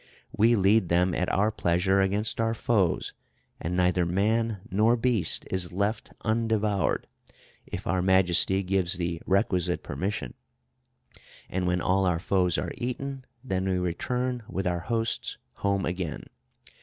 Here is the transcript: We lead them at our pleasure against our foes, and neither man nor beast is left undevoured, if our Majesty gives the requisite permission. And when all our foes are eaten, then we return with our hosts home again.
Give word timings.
We 0.35 0.55
lead 0.55 0.89
them 0.89 1.13
at 1.13 1.31
our 1.31 1.51
pleasure 1.51 2.01
against 2.01 2.41
our 2.41 2.55
foes, 2.55 3.13
and 3.59 3.77
neither 3.77 4.03
man 4.03 4.57
nor 4.71 4.95
beast 4.97 5.45
is 5.51 5.71
left 5.71 6.11
undevoured, 6.25 7.05
if 7.67 7.85
our 7.85 8.01
Majesty 8.01 8.63
gives 8.63 8.93
the 8.93 9.21
requisite 9.27 9.83
permission. 9.83 10.33
And 11.51 11.67
when 11.67 11.81
all 11.81 12.07
our 12.07 12.17
foes 12.17 12.57
are 12.57 12.71
eaten, 12.73 13.25
then 13.43 13.69
we 13.69 13.77
return 13.77 14.41
with 14.49 14.65
our 14.65 14.79
hosts 14.79 15.37
home 15.57 15.85
again. 15.85 16.23